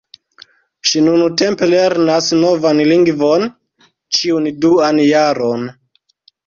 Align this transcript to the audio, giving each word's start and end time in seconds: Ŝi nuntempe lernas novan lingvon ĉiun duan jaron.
Ŝi 0.91 1.03
nuntempe 1.07 1.69
lernas 1.73 2.31
novan 2.39 2.81
lingvon 2.93 3.49
ĉiun 4.21 4.53
duan 4.67 5.03
jaron. 5.15 5.75